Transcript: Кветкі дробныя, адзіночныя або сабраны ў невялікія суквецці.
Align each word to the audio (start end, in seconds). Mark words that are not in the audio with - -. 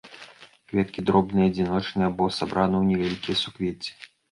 Кветкі 0.71 1.03
дробныя, 1.09 1.45
адзіночныя 1.51 2.09
або 2.13 2.31
сабраны 2.39 2.75
ў 2.83 2.91
невялікія 2.91 3.35
суквецці. 3.45 3.91